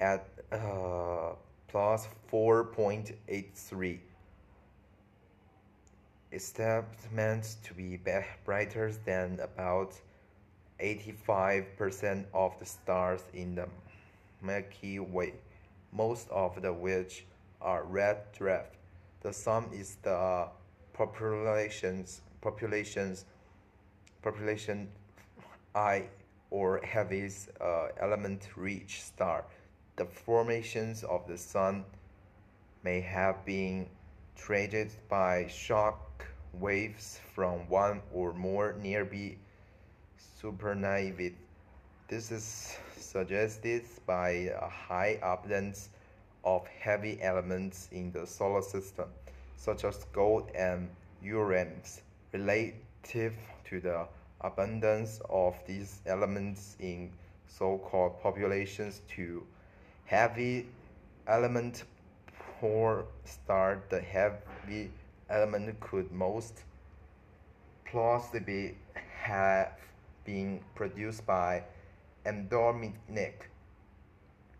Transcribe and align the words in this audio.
at 0.00 0.26
uh, 0.50 1.34
plus 1.68 2.08
4.83 2.32 4.00
estimated 6.34 7.44
to 7.62 7.74
be 7.74 7.98
brighter 8.44 8.92
than 9.04 9.38
about 9.40 9.94
85% 10.80 12.24
of 12.34 12.58
the 12.58 12.66
stars 12.66 13.22
in 13.32 13.54
the 13.54 13.68
Milky 14.42 14.98
Way, 14.98 15.34
most 15.92 16.28
of 16.30 16.60
the 16.60 16.72
which 16.72 17.24
are 17.60 17.84
red 17.84 18.32
dwarf. 18.34 18.66
The 19.20 19.32
sun 19.32 19.70
is 19.72 19.96
the 20.02 20.48
population's 20.92 22.20
population's 22.40 23.24
population 24.20 24.88
I 25.74 26.04
or 26.50 26.80
heaviest 26.84 27.48
uh, 27.60 27.88
element-rich 27.98 29.02
star. 29.02 29.44
The 29.96 30.04
formations 30.04 31.04
of 31.04 31.26
the 31.26 31.38
sun 31.38 31.84
may 32.82 33.00
have 33.00 33.44
been 33.44 33.86
triggered 34.36 34.92
by 35.08 35.46
shock 35.48 36.26
waves 36.60 37.20
from 37.34 37.68
one 37.68 38.00
or 38.12 38.32
more 38.32 38.74
nearby 38.82 39.36
supernovae. 40.42 41.34
This 42.08 42.30
is 42.30 42.76
suggested 42.96 43.84
by 44.06 44.52
a 44.60 44.68
high 44.68 45.18
abundance 45.22 45.88
of 46.44 46.66
heavy 46.66 47.20
elements 47.22 47.88
in 47.92 48.12
the 48.12 48.26
solar 48.26 48.62
system, 48.62 49.08
such 49.56 49.84
as 49.84 50.04
gold 50.12 50.50
and 50.54 50.88
uranium, 51.22 51.80
relative 52.32 53.34
to 53.64 53.80
the 53.80 54.06
abundance 54.40 55.20
of 55.30 55.54
these 55.66 56.00
elements 56.06 56.76
in 56.80 57.10
so-called 57.46 58.20
populations 58.20 59.00
II 59.16 59.38
heavy 60.04 60.66
element 61.26 61.84
poor 62.60 63.06
star 63.24 63.82
the 63.88 64.00
heavy 64.00 64.90
element 65.30 65.78
could 65.80 66.10
most 66.12 66.62
plausibly 67.84 68.76
have 69.22 69.72
been 70.24 70.60
produced 70.74 71.26
by 71.26 71.62
endergonic 72.26 73.34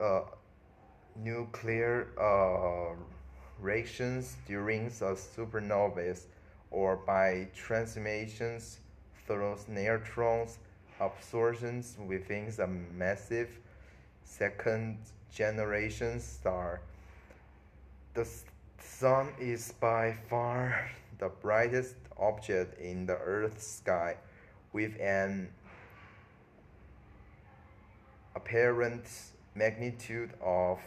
uh, 0.00 0.20
nuclear 1.16 2.08
uh, 2.20 2.94
reactions 3.60 4.36
during 4.46 4.86
a 4.86 5.14
supernova 5.14 6.20
or 6.70 6.96
by 6.96 7.46
transmissions 7.54 8.78
through 9.26 9.56
neutrons 9.68 10.58
absorptions 11.00 11.96
within 12.06 12.52
a 12.58 12.66
massive 12.66 13.58
second 14.24 14.98
generation 15.32 16.20
star. 16.20 16.80
The 18.14 18.26
sun 18.80 19.28
is 19.38 19.72
by 19.80 20.16
far 20.28 20.90
the 21.18 21.28
brightest 21.28 21.94
object 22.18 22.80
in 22.80 23.06
the 23.06 23.16
Earth's 23.16 23.66
sky, 23.66 24.16
with 24.72 24.98
an 25.00 25.48
apparent 28.34 29.04
magnitude 29.54 30.32
of 30.42 30.80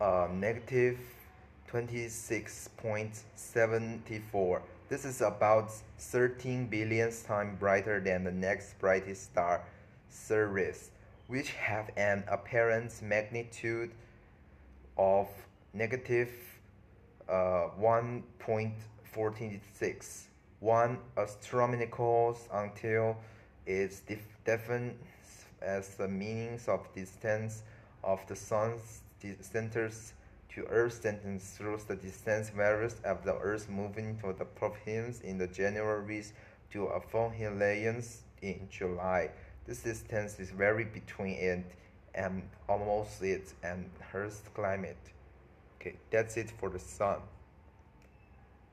uh, 0.00 0.28
negative 0.32 0.98
26.74. 1.70 4.62
This 4.88 5.04
is 5.04 5.20
about 5.20 5.70
13 5.98 6.66
billion 6.66 7.12
times 7.26 7.58
brighter 7.58 8.00
than 8.00 8.24
the 8.24 8.32
next 8.32 8.78
brightest 8.78 9.24
star, 9.24 9.60
Sirius, 10.08 10.90
which 11.26 11.50
have 11.50 11.90
an 11.96 12.24
apparent 12.28 13.02
magnitude 13.02 13.90
of 14.96 15.28
negative, 15.72 16.30
uh, 17.28 17.68
1.46. 17.80 20.24
One 20.60 20.98
astronomical 21.16 22.38
unit 22.52 23.16
it's 23.66 24.00
defined 24.00 24.98
as 25.62 25.94
the 25.94 26.08
meanings 26.08 26.68
of 26.68 26.92
distance 26.94 27.62
of 28.02 28.20
the 28.28 28.36
sun's 28.36 29.00
centers 29.40 30.12
to 30.50 30.64
Earth's 30.64 30.98
distance 30.98 31.54
through 31.56 31.80
the 31.88 31.96
distance 31.96 32.50
varies 32.50 32.96
of 33.04 33.24
the 33.24 33.34
Earth 33.34 33.70
moving 33.70 34.18
to 34.18 34.34
the 34.34 34.44
province 34.44 35.22
in 35.22 35.38
the 35.38 35.46
January 35.46 36.24
to 36.70 36.86
a 36.86 37.00
aphelions 37.00 38.18
in 38.42 38.68
July. 38.70 39.30
This 39.66 39.82
distance 39.82 40.38
is 40.38 40.50
vary 40.50 40.84
between 40.84 41.36
it 41.36 41.64
and 42.14 42.42
almost 42.68 43.22
it 43.22 43.52
and 43.62 43.90
Earth's 44.12 44.42
climate. 44.54 44.96
Okay, 45.80 45.96
that's 46.10 46.36
it 46.36 46.50
for 46.50 46.70
the 46.70 46.78
sun. 46.78 47.20